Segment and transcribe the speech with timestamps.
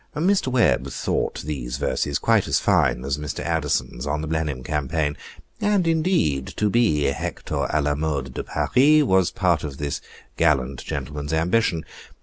[0.15, 0.47] Mr.
[0.47, 3.41] Webb thought these verses quite as fine as Mr.
[3.41, 5.15] Addison's on the Blenheim Campaign,
[5.59, 10.01] and, indeed, to be Hector a la mode de Paris, was part of this
[10.37, 11.85] gallant gentleman's ambition.